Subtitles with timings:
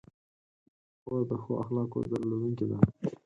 [1.01, 2.77] خور د ښو اخلاقو درلودونکې ده.